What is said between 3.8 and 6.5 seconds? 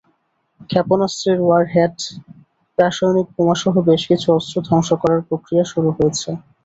বেশ কিছু অস্ত্র ধ্বংস করার প্রক্রিয়া শুরু হয়েছে।